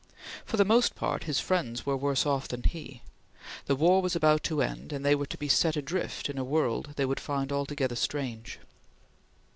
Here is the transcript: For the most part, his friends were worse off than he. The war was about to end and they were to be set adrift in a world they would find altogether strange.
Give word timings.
For 0.45 0.57
the 0.57 0.65
most 0.65 0.95
part, 0.95 1.25
his 1.25 1.39
friends 1.39 1.85
were 1.85 1.95
worse 1.95 2.25
off 2.25 2.47
than 2.47 2.63
he. 2.63 3.03
The 3.67 3.75
war 3.75 4.01
was 4.01 4.15
about 4.15 4.41
to 4.45 4.63
end 4.63 4.91
and 4.91 5.05
they 5.05 5.13
were 5.13 5.27
to 5.27 5.37
be 5.37 5.47
set 5.47 5.75
adrift 5.77 6.27
in 6.27 6.39
a 6.39 6.43
world 6.43 6.93
they 6.95 7.05
would 7.05 7.19
find 7.19 7.51
altogether 7.51 7.95
strange. 7.95 8.57